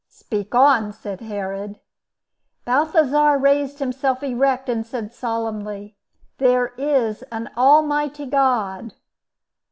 [0.09, 1.79] "Speak on," said Herod.
[2.65, 5.95] Balthasar raised himself erect, and said, solemnly,
[6.39, 8.95] "There is an Almighty God."